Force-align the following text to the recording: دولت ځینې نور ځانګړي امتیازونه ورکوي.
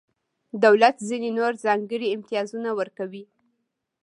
دولت 0.63 0.95
ځینې 1.09 1.29
نور 1.37 1.53
ځانګړي 1.65 2.07
امتیازونه 2.15 2.69
ورکوي. 2.79 3.23